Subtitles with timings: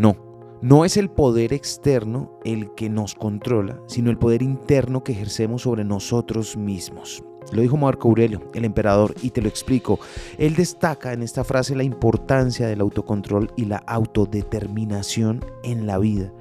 [0.00, 0.16] No,
[0.62, 5.60] no es el poder externo el que nos controla, sino el poder interno que ejercemos
[5.60, 7.22] sobre nosotros mismos.
[7.52, 9.98] Lo dijo Marco Aurelio, el emperador, y te lo explico.
[10.38, 16.32] Él destaca en esta frase la importancia del autocontrol y la autodeterminación en la vida.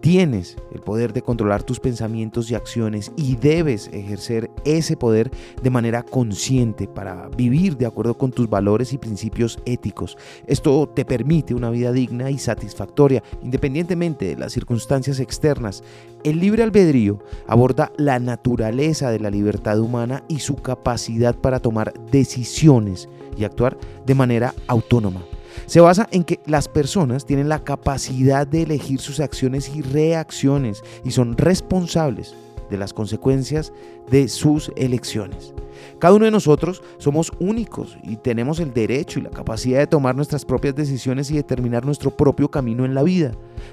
[0.00, 5.30] Tienes el poder de controlar tus pensamientos y acciones y debes ejercer ese poder
[5.60, 10.16] de manera consciente para vivir de acuerdo con tus valores y principios éticos.
[10.46, 15.82] Esto te permite una vida digna y satisfactoria, independientemente de las circunstancias externas.
[16.22, 21.92] El libre albedrío aborda la naturaleza de la libertad humana y su capacidad para tomar
[22.12, 25.22] decisiones y actuar de manera autónoma.
[25.66, 30.84] Se basa en que las personas tienen la capacidad de elegir sus acciones y reacciones
[31.04, 32.34] y son responsables
[32.70, 33.72] de las consecuencias
[34.08, 35.52] de sus elecciones.
[35.98, 40.14] Cada uno de nosotros somos únicos y tenemos el derecho y la capacidad de tomar
[40.14, 43.32] nuestras propias decisiones y determinar nuestro propio camino en la vida.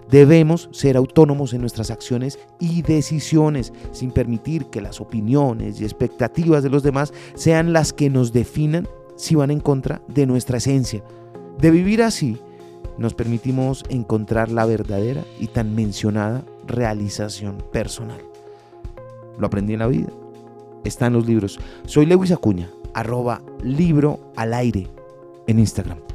[0.10, 6.64] Debemos ser autónomos en nuestras acciones y decisiones sin permitir que las opiniones y expectativas
[6.64, 11.04] de los demás sean las que nos definan si van en contra de nuestra esencia.
[11.59, 12.38] De vivir así,
[12.98, 18.22] nos permitimos encontrar la verdadera y tan mencionada realización personal.
[19.38, 20.10] Lo aprendí en la vida.
[20.84, 21.60] Está en los libros.
[21.86, 24.89] Soy Lewis Acuña, arroba libro al aire
[25.48, 26.12] en Instagram.